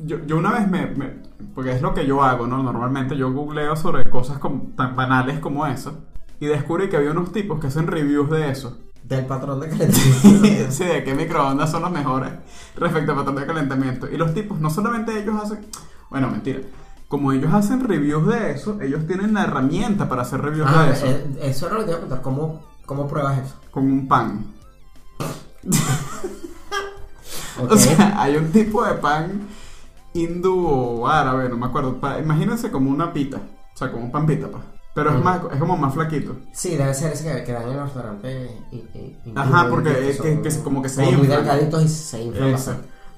[0.00, 1.22] yo, yo una vez me, me-
[1.54, 2.62] Porque es lo que yo hago, ¿no?
[2.62, 6.04] Normalmente yo googleo sobre cosas como- tan banales como eso.
[6.44, 8.76] Y descubrí que había unos tipos que hacen reviews de eso.
[9.02, 10.70] Del patrón de calentamiento.
[10.72, 12.32] sí, de qué microondas son los mejores
[12.76, 14.10] respecto al patrón de calentamiento.
[14.10, 15.66] Y los tipos, no solamente ellos hacen.
[16.10, 16.60] Bueno, mentira.
[17.08, 20.92] Como ellos hacen reviews de eso, ellos tienen la herramienta para hacer reviews Ah, de
[20.92, 21.06] eso.
[21.06, 22.22] eh, eso era lo que te iba a contar.
[22.22, 23.54] ¿Cómo, cómo pruebas eso?
[23.70, 24.46] Con un pan.
[27.70, 29.42] O sea, hay un tipo de pan
[30.12, 32.00] hindú o árabe, no me acuerdo.
[32.00, 33.38] Pa- imagínense como una pita.
[33.74, 34.62] O sea, como un pan pita, pues.
[34.94, 36.36] Pero es, más, es como más flaquito.
[36.52, 38.50] Sí, debe ser ese que, que dan en los restaurantes.
[38.70, 41.28] y- y- y- Ajá, porque que es que- que como que se muy inflan.
[41.44, 42.56] delgaditos y se inflan.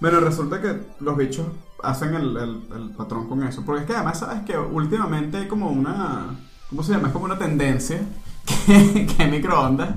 [0.00, 1.46] Bueno, resulta que los bichos
[1.82, 3.62] hacen el, el- el patrón con eso.
[3.64, 6.34] Porque es que además sabes que últimamente hay como una.
[6.70, 7.08] ¿Cómo se llama?
[7.08, 8.00] Es como una tendencia
[8.66, 9.90] que, que hay microondas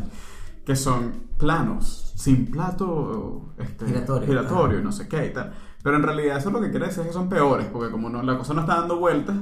[0.65, 4.28] que son planos, sin plato este, Giratorio.
[4.28, 5.54] giratorio y no sé qué y tal.
[5.82, 8.22] Pero en realidad eso lo que quiere decir es que son peores, porque como no,
[8.22, 9.38] la cosa no está dando vueltas,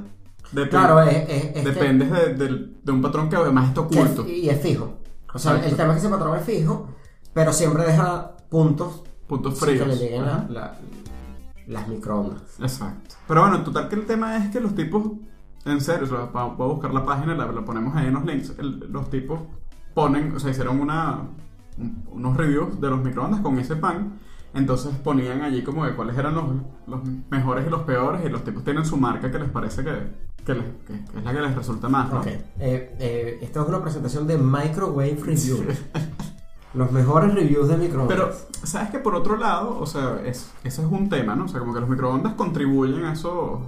[0.70, 4.28] Claro, es, es, es que- dependes de, del- de un patrón que además está oculto.
[4.28, 4.94] y es fijo.
[5.34, 5.70] O sea, Exacto.
[5.72, 6.88] el tema es que ese patrón es fijo,
[7.34, 9.84] pero siempre deja puntos Puntos fríos.
[9.84, 10.46] que le lleguen Ajá.
[10.50, 10.76] la-
[11.68, 12.42] las microondas.
[12.62, 13.16] Exacto.
[13.28, 15.04] Pero bueno, en total que el tema es que los tipos,
[15.66, 18.26] en serio, o sea, voy a buscar la página, la, la ponemos ahí en los
[18.26, 19.42] links, el- los tipos
[19.94, 21.24] ponen, o sea, hicieron una,
[21.78, 24.18] un- unos reviews de los microondas con ese pan,
[24.58, 26.46] entonces ponían allí como de cuáles eran los,
[26.88, 29.94] los mejores y los peores, y los tipos tienen su marca que les parece que,
[30.46, 32.20] que, les- que- que es la que les resulta más, ¿no?
[32.20, 32.28] Ok.
[32.28, 35.66] Eh, eh, esta es una presentación de Microwave Review.
[36.74, 38.18] Los mejores reviews de microondas.
[38.18, 38.32] Pero,
[38.68, 41.46] ¿sabes que por otro lado, o sea, es, ese es un tema, ¿no?
[41.46, 43.62] O sea, como que los microondas contribuyen a esos,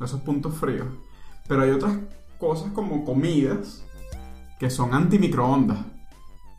[0.00, 0.86] a esos puntos fríos.
[1.46, 1.96] Pero hay otras
[2.38, 3.84] cosas como comidas
[4.58, 5.78] que son antimicroondas.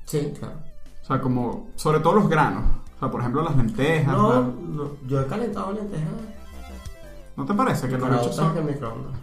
[0.05, 0.59] Sí, claro.
[1.01, 2.63] O sea, como, sobre todo los granos.
[3.01, 4.15] Sea, por ejemplo, las lentejas.
[4.15, 6.07] No, la- no, yo he calentado lentejas
[7.35, 8.53] ¿No te parece que los otras son...
[8.53, 9.13] que microondas.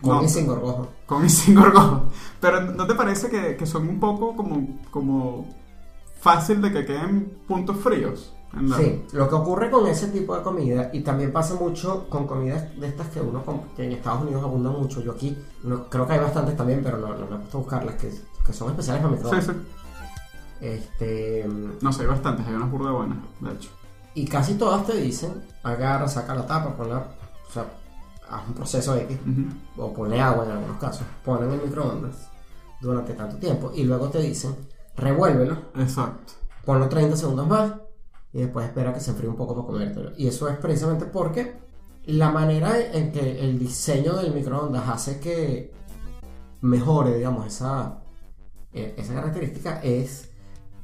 [0.00, 0.88] Con No, y sin gorgojo.
[1.06, 2.04] con y sin gorgojo.
[2.40, 5.46] Pero ¿no te parece que, que son un poco como, como
[6.20, 8.32] fácil de que queden puntos fríos?
[8.54, 12.06] en la- Sí, lo que ocurre con ese tipo de comida, y también pasa mucho
[12.10, 13.42] con comidas de estas que uno
[13.76, 15.00] que en Estados Unidos abundan mucho.
[15.02, 17.60] Yo aquí no, creo que hay bastantes también, pero no, no me he puesto a
[17.60, 18.10] buscarlas, que,
[18.44, 19.46] que son especiales para Sí, microondas.
[19.46, 19.52] sí.
[20.62, 21.46] Este,
[21.82, 23.70] No sé, hay bastantes, hay unas burdas buenas, de hecho.
[24.14, 27.08] y casi todas te dicen, agarra, saca la tapa, ponla,
[27.48, 27.66] o sea,
[28.30, 29.18] haz un proceso X,
[29.76, 32.28] o ponle agua en algunos casos, ponen en el microondas
[32.80, 34.54] durante tanto tiempo, y luego te dicen,
[34.96, 36.34] revuélvelo, Exacto.
[36.64, 37.72] ponlo 30 segundos más
[38.32, 40.12] y después espera que se enfríe un poco para comértelo.
[40.16, 41.56] Y eso es precisamente porque
[42.06, 45.72] la manera en que el diseño del microondas hace que
[46.60, 47.98] mejore, digamos, esa,
[48.72, 50.30] eh, esa característica es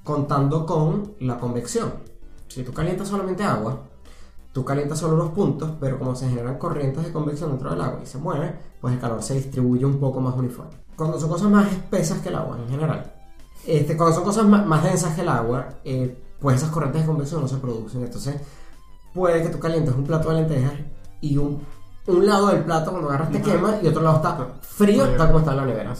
[0.08, 1.92] contando con la convección.
[2.48, 3.82] Si tú calientas solamente agua,
[4.54, 8.00] tú calientas solo unos puntos, pero como se generan corrientes de convección dentro del agua
[8.02, 10.70] y se mueve, pues el calor se distribuye un poco más uniforme.
[10.96, 13.14] Cuando son cosas más espesas que el agua en general,
[13.66, 17.42] Este, cuando son cosas más, densas que el agua, eh, pues esas corrientes de convección
[17.42, 18.02] no se producen.
[18.02, 18.36] Entonces,
[19.12, 20.72] puede que tú calientes un plato de lentejas
[21.20, 21.60] y un,
[22.06, 25.40] un lado del plato cuando agarras te quema y otro lado está frío, tal como
[25.40, 25.94] está en la nevera.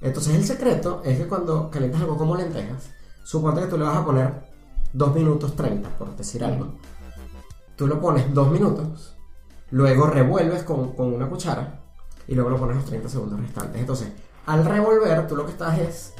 [0.00, 2.90] Entonces, el secreto es que cuando calientas algo como lentejas,
[3.24, 4.44] suponte que tú le vas a poner
[4.92, 6.74] 2 minutos 30, por decir algo.
[7.74, 9.16] Tú lo pones 2 minutos,
[9.72, 11.80] luego revuelves con, con una cuchara
[12.28, 13.80] y luego lo pones los 30 segundos restantes.
[13.80, 14.12] Entonces,
[14.46, 16.14] al revolver, tú lo que estás es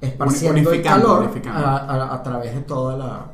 [0.00, 3.32] esparciendo el calor a, a- a través de toda la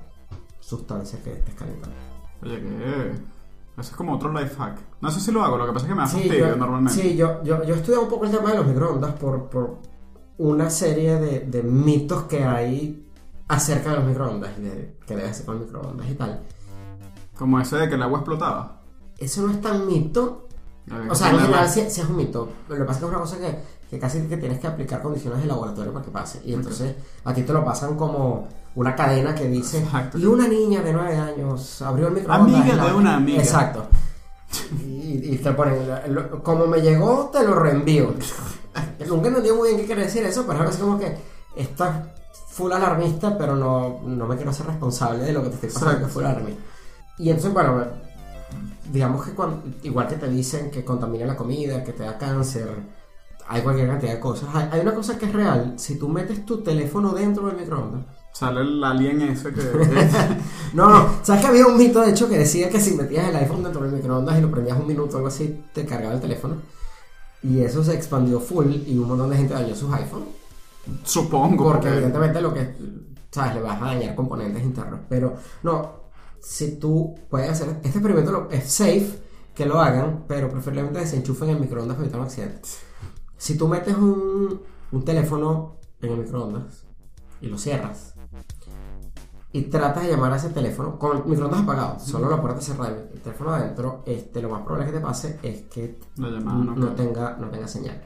[0.60, 1.96] sustancia que estés calentando.
[2.42, 3.30] Oye, que.
[3.78, 4.78] Eso es como otro life hack.
[5.00, 7.00] No sé si lo hago, lo que pasa es que me da Sí, yo, normalmente.
[7.00, 9.78] sí, yo, yo, yo he estudiado un poco el tema de los microondas por, por
[10.40, 13.06] una serie de, de mitos que hay
[13.48, 16.40] acerca de los microondas y de qué debe hacer con microondas y tal.
[17.36, 18.80] Como ese de que el agua explotaba.
[19.18, 20.46] Eso no es tan mito.
[21.10, 22.48] O sea, en general sí, sí es un mito.
[22.68, 23.58] Lo que pasa es que es una cosa que,
[23.90, 26.40] que casi que tienes que aplicar condiciones de laboratorio para que pase.
[26.44, 30.16] Y entonces a ti te lo pasan como una cadena que dice Exacto.
[30.18, 32.60] y una niña de 9 años abrió el microondas.
[32.60, 33.40] Amiga la- de una amiga.
[33.42, 33.86] Exacto.
[34.84, 35.78] Y, y te ponen,
[36.42, 38.14] como me llegó, te lo reenvío.
[39.06, 41.16] Nunca entendí muy bien qué quiere decir eso, pero es como que
[41.56, 42.08] estás
[42.48, 46.06] full alarmista, pero no, no me quiero hacer responsable de lo que te estoy pasando,
[46.06, 46.62] que full alarmista.
[47.18, 47.84] Y entonces, bueno,
[48.92, 52.68] digamos que cuando, igual que te dicen que contamina la comida, que te da cáncer,
[53.48, 54.48] hay cualquier cantidad de cosas.
[54.54, 58.04] Hay, hay una cosa que es real, si tú metes tu teléfono dentro del microondas,
[58.32, 59.60] Sale el alien ese que.
[60.74, 63.36] no, no, sabes que había un mito de hecho que decía que si metías el
[63.36, 66.20] iPhone dentro del microondas y lo prendías un minuto o algo así, te cargaba el
[66.20, 66.56] teléfono.
[67.42, 70.28] Y eso se expandió full y un montón de gente dañó sus iPhones.
[71.04, 71.64] Supongo.
[71.64, 72.74] Porque evidentemente lo que,
[73.30, 75.00] sabes, le vas a dañar componentes internos.
[75.08, 76.00] Pero no,
[76.40, 79.18] si tú puedes hacer, este experimento lo- es safe
[79.54, 82.68] que lo hagan, pero preferiblemente desenchufen el microondas para evitar un accidente.
[83.36, 86.84] Si tú metes un, un teléfono en el microondas
[87.40, 88.14] y lo cierras
[89.52, 92.90] y tratas de llamar a ese teléfono con el microondas apagado, solo la puerta cerrada
[92.90, 96.58] y el teléfono adentro, este, lo más probable que te pase es que La llamada
[96.58, 98.00] no, no, tenga, no tenga señal,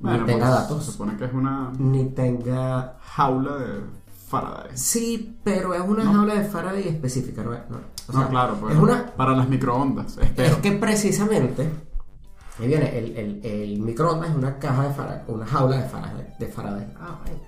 [0.00, 3.80] Bueno, ni tenga pues, datos, Se supone que es una ni tenga jaula de
[4.26, 4.70] Faraday.
[4.76, 6.12] Sí, pero es una ¿No?
[6.12, 7.54] jaula de Faraday específica, ¿no?
[7.54, 7.76] es- no,
[8.08, 8.74] o sea, no, claro, pues.
[8.74, 10.54] es una Para las microondas, espero.
[10.54, 11.70] es que precisamente
[12.58, 16.34] ahí viene el, el, el microondas es una caja de Faraday, una jaula de Faraday,
[16.38, 17.38] de Faraday ah, vaya,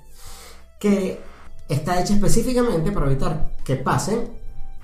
[0.79, 1.21] que
[1.69, 4.29] está hecha específicamente para evitar que pasen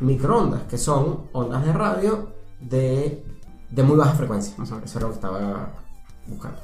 [0.00, 2.28] microondas, que son ondas de radio
[2.60, 3.24] de,
[3.70, 4.54] de muy baja frecuencia.
[4.62, 5.68] Eso era lo que estaba
[6.26, 6.58] buscando.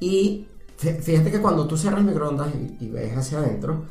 [0.00, 0.48] Y
[0.80, 3.84] fí- fíjate que cuando tú cierras microondas y, y ves hacia adentro,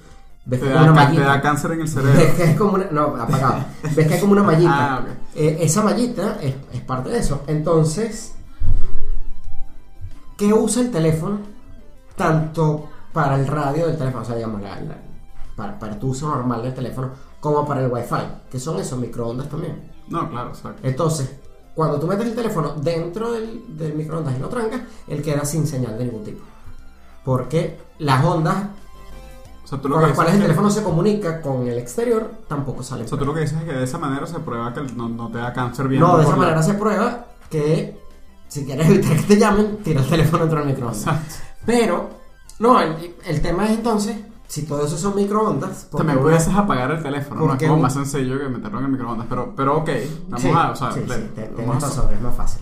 [0.45, 1.25] ves Te como da, una ca- te mallita.
[1.25, 2.35] da cáncer en el Ves cerebro.
[2.37, 2.85] que es como una.
[2.91, 3.63] No, apagado.
[3.95, 4.95] Ves que hay como una mallita.
[4.95, 5.07] Ah, ok.
[5.35, 7.43] Eh, esa mallita es, es parte de eso.
[7.47, 8.33] Entonces,
[10.37, 11.39] ¿qué usa el teléfono?
[12.15, 14.97] Tanto para el radio del teléfono, o sea, digamos, la- la-
[15.55, 17.09] para, para tu uso normal del teléfono,
[17.39, 18.15] como para el wifi,
[18.49, 19.91] que son esos microondas también.
[20.07, 20.81] No, claro, exacto.
[20.83, 21.31] Entonces,
[21.75, 25.65] cuando tú metes el teléfono dentro del, del microondas y lo trancas, él queda sin
[25.67, 26.43] señal de ningún tipo.
[27.23, 28.55] Porque las ondas
[29.63, 32.29] O sea, con que las cuales es el que- teléfono se comunica con el exterior
[32.47, 33.05] tampoco salen.
[33.05, 35.07] O sea, tú lo que dices es que de esa manera se prueba que no,
[35.07, 36.01] no te da cáncer bien.
[36.01, 37.99] No, de esa manera se prueba que
[38.47, 40.99] si quieres evitar que te llamen, tira el teléfono dentro del microondas.
[41.01, 41.35] Exacto.
[41.65, 42.09] Pero,
[42.59, 44.17] no, el, el tema es entonces,
[44.51, 47.53] si todo eso son microondas, También uno- puedes apagar el teléfono, ¿no?
[47.53, 49.27] Es como más sencillo que meterlo en el microondas.
[49.29, 49.89] Pero, pero ok,
[50.27, 50.71] vamos Sí, a.
[50.71, 52.61] O sea, sí, le- sí, te- vamos tienes a- razón, es más fácil.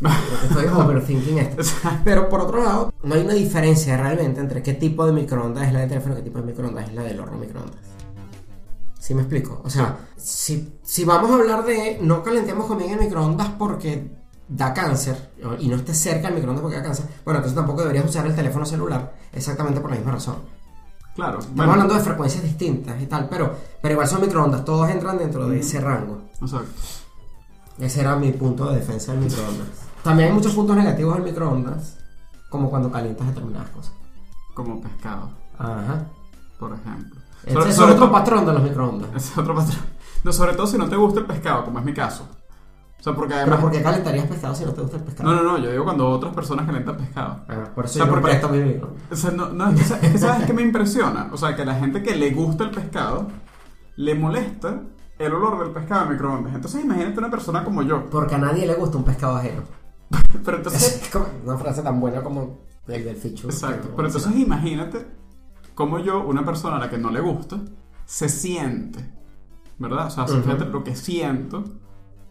[0.48, 1.62] Estoy overthinking esto.
[2.04, 5.72] Pero por otro lado, no hay una diferencia realmente entre qué tipo de microondas es
[5.72, 7.76] la de teléfono y qué tipo de microondas es la del horno microondas.
[8.98, 9.60] ¿Sí me explico?
[9.64, 14.10] O sea, si, si vamos a hablar de no calentemos comida en microondas porque
[14.48, 17.80] da cáncer o- y no estés cerca del microondas porque da cáncer, bueno, entonces tampoco
[17.82, 20.36] deberías usar el teléfono celular exactamente por la misma razón.
[21.14, 21.38] Claro.
[21.38, 25.46] Estamos hablando de frecuencias distintas y tal, pero, pero igual son microondas, todos entran dentro
[25.48, 26.22] de ese rango.
[26.40, 26.66] Exacto.
[27.78, 29.68] Ese era mi punto de defensa del microondas.
[30.02, 31.98] También hay muchos puntos negativos del microondas,
[32.50, 33.92] como cuando calientas determinadas cosas.
[34.54, 36.04] Como pescado, Ajá.
[36.58, 37.20] por ejemplo.
[37.44, 39.10] Ese Sobre- es sobre otro patrón de los microondas.
[39.14, 39.78] Ese es otro patrón.
[40.24, 42.26] No, sobre todo si no te gusta el pescado, como es mi caso.
[43.04, 43.60] O sea, porque Pero además.
[43.60, 45.30] ¿por qué calentarías pescado si no te gusta el pescado?
[45.30, 47.44] No, no, no, yo digo cuando otras personas calientan pescado.
[47.50, 49.02] Ah, por eso O sea, yo porque- presto mi microondas.
[49.12, 51.28] O sea, no, no, es que, sa- es que sabes que me impresiona.
[51.30, 53.28] O sea, que la gente que le gusta el pescado
[53.96, 54.80] le molesta
[55.18, 56.54] el olor del pescado en microondas.
[56.54, 58.08] Entonces, imagínate una persona como yo.
[58.08, 59.64] Porque a nadie le gusta un pescado ajeno.
[60.42, 61.02] Pero entonces.
[61.02, 63.48] Es como una frase tan buena como el del fichu.
[63.48, 63.90] Exacto.
[63.94, 65.06] Pero entonces, imagínate
[65.74, 67.58] cómo yo, una persona a la que no le gusta,
[68.06, 69.12] se siente.
[69.78, 70.06] ¿Verdad?
[70.06, 70.40] O sea, Ujú.
[70.40, 71.64] fíjate lo que siento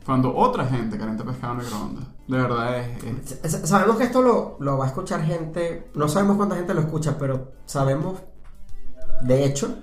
[0.05, 2.05] cuando otra gente calienta pescado en microondas.
[2.27, 3.31] De verdad es.
[3.43, 6.81] es- Sabemos que esto lo, lo va a escuchar gente, no sabemos cuánta gente lo
[6.81, 8.19] escucha, pero sabemos
[9.21, 9.75] de hecho,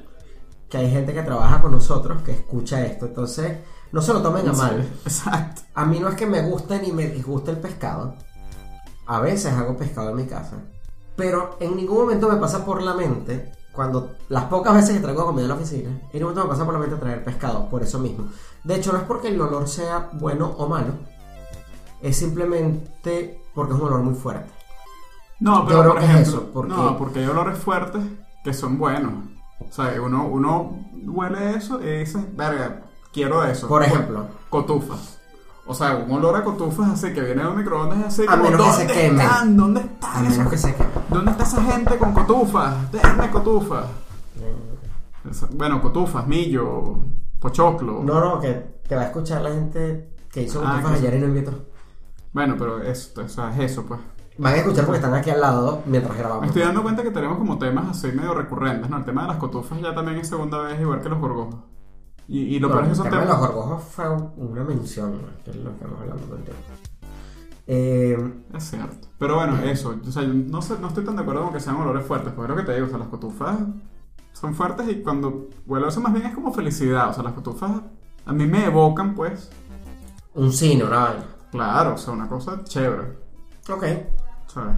[0.69, 3.07] que hay gente que trabaja con nosotros que escucha esto.
[3.07, 3.59] Entonces,
[3.93, 4.81] no se lo tomen a mal.
[5.05, 5.63] Exacto.
[5.75, 8.15] A mí no es que me guste ni me disguste el pescado.
[9.07, 10.59] A veces hago pescado en mi casa.
[11.17, 15.27] Pero en ningún momento me pasa por la mente, cuando las pocas veces que traigo
[15.27, 17.83] comida a la oficina, en ningún momento me pasa por la mente traer pescado, por
[17.83, 18.29] eso mismo.
[18.65, 20.93] De hecho, no es porque el olor sea bueno o malo,
[22.03, 24.51] es simplemente porque es un olor muy fuerte.
[25.39, 28.03] No, pero por ejemplo, eso, porque- no, porque hay olores fuertes
[28.45, 29.13] que son buenos.
[29.61, 33.69] O sea, uno, uno huele eso y dice, verga, quiero eso.
[33.69, 34.27] Por ejemplo.
[34.51, 35.20] Cotufas.
[35.71, 38.67] O sea, un olor a cotufas así que viene del microondas así A como, menos
[38.67, 39.23] que se ¿dónde queme.
[39.23, 39.57] están?
[39.57, 40.91] ¿Dónde A están menos esos- que se queme.
[41.09, 42.91] ¿Dónde está esa gente con cotufas?
[42.91, 43.85] Denme cotufas.
[45.31, 46.99] Esa- Bueno, cotufas, millo,
[47.39, 48.03] pochoclo.
[48.03, 51.15] No, no, que te va a escuchar la gente que hizo Ah, cotufas que ayer
[51.15, 51.53] y no invitó.
[52.33, 54.01] Bueno, pero esto, o sea, es eso, pues.
[54.39, 56.47] Van a escuchar porque están aquí al lado mientras Me grabamos.
[56.47, 58.97] estoy dando cuenta que tenemos como temas así medio recurrentes, ¿no?
[58.97, 61.57] El tema de las cotufas ya también es segunda vez, igual que los gorgojos.
[62.31, 63.27] Y, y lo No, peor es que son temas...
[63.29, 65.43] los gorgojos fue una mención, ¿no?
[65.45, 66.63] que es lo que estamos hablando todo el tiempo.
[67.67, 68.17] Eh,
[68.55, 69.09] Es cierto.
[69.19, 69.97] Pero bueno, eso.
[70.07, 72.33] O sea, yo no, sé, no estoy tan de acuerdo con que sean olores fuertes,
[72.33, 73.59] porque es lo que te digo, o sea, las cotufas
[74.33, 77.11] son fuertes y cuando huelo eso más bien es como felicidad.
[77.11, 77.73] O sea, las cotufas
[78.25, 79.51] a mí me evocan, pues,
[80.35, 81.25] un cine, una vaina.
[81.51, 83.19] claro, o sea, una cosa chévere.
[83.69, 83.85] Ok.
[84.47, 84.77] ¿Sabes?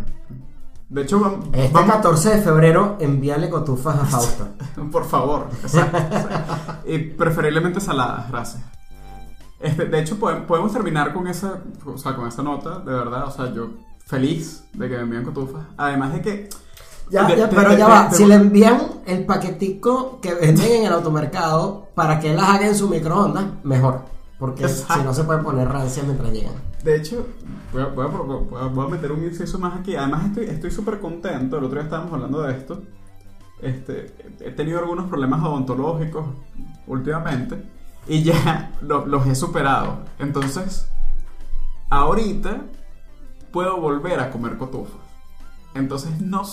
[0.92, 4.46] De hecho, Este vamos, 14 de febrero, envíale cotufas a Fausto.
[4.92, 5.46] Por favor.
[5.62, 6.54] Exacto, exacto.
[6.86, 8.62] Y preferiblemente saladas, gracias.
[9.58, 13.24] Este, de hecho, pode- podemos terminar con esa, o sea, con esa nota, de verdad.
[13.26, 13.68] O sea, yo
[14.06, 15.62] feliz de que me envíen cotufas.
[15.78, 16.48] Además de que.
[17.10, 18.10] Ya, de- ya, de- pero de- ya va.
[18.10, 22.74] Si le envían el paquetico que venden en el automercado para que las haga en
[22.76, 24.02] su microondas, mejor.
[24.38, 24.94] Porque Exacto.
[24.94, 26.54] si no se puede poner rancia mientras llegan.
[26.82, 27.26] De hecho,
[27.72, 29.94] voy a, voy a- voy a- voy a meter un inciso más aquí.
[29.96, 31.56] Además, estoy estoy súper contento.
[31.58, 32.82] El otro día estábamos hablando de esto.
[33.60, 36.26] Este, he tenido algunos problemas odontológicos
[36.88, 37.62] últimamente
[38.08, 40.00] y ya lo- los he superado.
[40.18, 40.88] Entonces,
[41.90, 42.62] ahorita
[43.52, 45.00] puedo volver a comer cotufas.
[45.74, 46.44] Entonces, no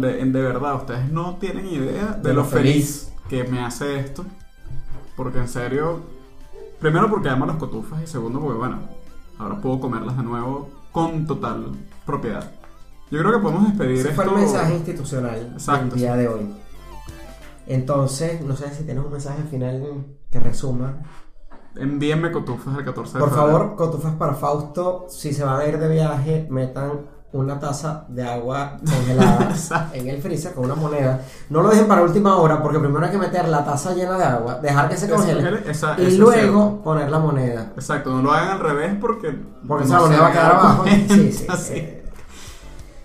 [0.00, 3.98] de, de verdad, ustedes no tienen idea de, De lo lo feliz que me hace
[3.98, 4.24] esto.
[5.16, 6.00] Porque en serio,
[6.80, 8.78] primero porque amo las cotufas y segundo porque, bueno,
[9.38, 11.72] ahora puedo comerlas de nuevo con total
[12.06, 12.50] propiedad.
[13.10, 14.22] Yo creo que podemos despedir Ese esto.
[14.22, 16.54] fue el mensaje institucional Exacto, del día de hoy.
[17.66, 21.02] Entonces, no sé si tienes un mensaje final que resuma.
[21.76, 23.52] Envíenme cotufas el 14 de Por febrero.
[23.58, 25.06] favor, cotufas para Fausto.
[25.08, 29.54] Si se van a ir de viaje, metan una taza de agua congelada
[29.94, 31.20] en el freezer con una moneda.
[31.48, 34.24] No lo dejen para última hora porque primero hay que meter la taza llena de
[34.24, 37.72] agua, dejar que se congele esa- y luego poner la moneda.
[37.74, 39.34] Exacto, no lo hagan al revés porque.
[39.66, 40.84] Porque no esa moneda va a quedar abajo.
[41.08, 41.46] Sí, sí.
[41.58, 41.74] sí.
[41.74, 42.02] eh,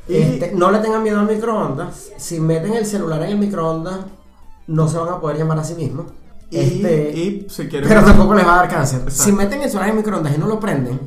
[0.10, 2.10] este, no le tengan miedo al microondas.
[2.18, 4.00] Si meten el celular en el microondas,
[4.68, 6.06] no se van a poder llamar a sí mismos.
[6.50, 7.90] Y, Este, y si quieren.
[7.90, 9.00] pero tampoco les va a dar cáncer.
[9.02, 9.24] Exacto.
[9.24, 11.00] Si meten el celular en el microondas y no lo prenden,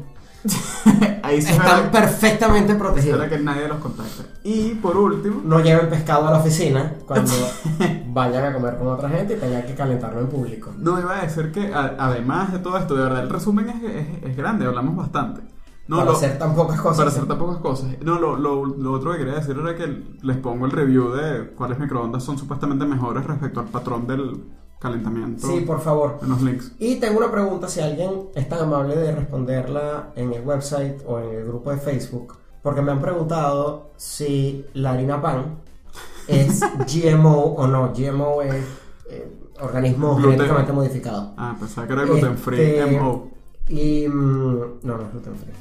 [1.22, 3.26] ahí se están perfectamente protegidos.
[3.28, 4.24] Que nadie los contacte.
[4.44, 7.32] Y por último, No lleven pescado a la oficina cuando
[8.08, 10.72] vayan a comer con otra gente y tengan que calentarlo en público.
[10.78, 13.82] no iba a decir que a- además de todo esto, de verdad, el resumen es,
[13.82, 15.42] es- es grande, hablamos bastante.
[15.88, 16.98] No, para lo- hacer tan pocas cosas.
[16.98, 17.90] Para hacer tan pocas cosas.
[18.02, 21.50] No, lo, lo, lo otro que quería decir era que les pongo el review de
[21.56, 24.40] cuáles microondas son supuestamente mejores respecto al patrón del
[24.80, 26.18] calentamiento Sí, por favor.
[26.22, 26.72] en los links.
[26.78, 31.20] Y tengo una pregunta, si alguien es tan amable de responderla en el website o
[31.20, 35.58] en el grupo de Facebook, porque me han preguntado si la harina pan
[36.28, 36.60] es
[36.92, 37.92] GMO o no.
[37.94, 38.64] GMO es
[39.10, 40.32] eh, organismo Gluten.
[40.32, 41.34] genéticamente modificado.
[41.36, 43.28] Ah, pensaba que era gluten free, Este, MO.
[43.68, 44.08] Y.
[44.08, 45.52] mm, no, no es gluten free.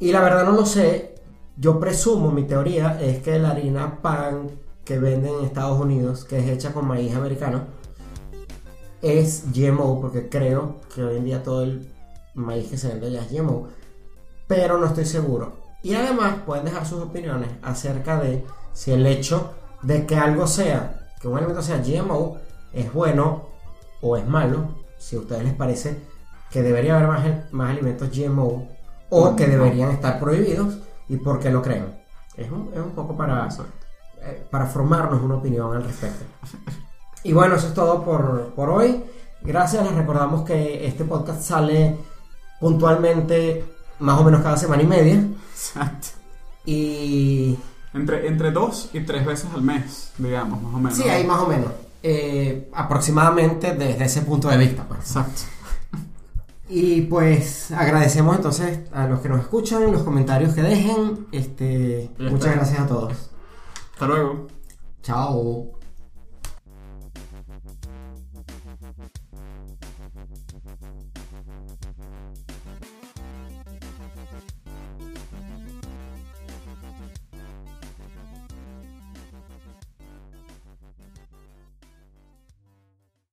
[0.00, 1.14] Y la verdad no lo sé.
[1.56, 4.50] Yo presumo, mi teoría es que la harina pan
[4.84, 7.64] que venden en Estados Unidos, que es hecha con maíz americano,
[9.00, 11.92] es GMO, porque creo que hoy en día todo el
[12.34, 13.68] maíz que se vende allá es GMO.
[14.46, 15.52] Pero no estoy seguro.
[15.82, 21.08] Y además pueden dejar sus opiniones acerca de si el hecho de que algo sea,
[21.20, 22.38] que un alimento sea GMO,
[22.72, 23.48] es bueno
[24.00, 24.68] o es malo,
[24.98, 25.98] si a ustedes les parece
[26.50, 28.68] que debería haber más, más alimentos GMO
[29.10, 30.78] o que deberían estar prohibidos
[31.08, 32.02] y por qué lo creen.
[32.36, 33.48] Es un, es un poco para.
[34.24, 36.24] Eh, para formarnos una opinión al respecto.
[37.24, 39.02] Y bueno, eso es todo por, por hoy.
[39.42, 41.96] Gracias, les recordamos que este podcast sale
[42.60, 43.64] puntualmente
[43.98, 45.24] más o menos cada semana y media.
[45.52, 46.08] Exacto.
[46.64, 47.58] Y
[47.94, 50.96] Entre, entre dos y tres veces al mes, digamos, más o menos.
[50.96, 51.70] sí, ahí más o menos.
[52.04, 54.84] Eh, aproximadamente desde ese punto de vista.
[54.88, 55.00] Pues.
[55.00, 55.42] Exacto.
[56.68, 61.26] Y pues agradecemos entonces a los que nos escuchan, los comentarios que dejen.
[61.32, 63.31] Este, muchas gracias a todos.
[63.92, 64.46] Hasta luego.
[65.02, 65.81] Chao.